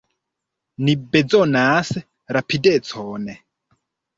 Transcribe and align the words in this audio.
Ni 0.87 0.95
bezonas 1.17 1.93
rapidecon! 2.39 3.29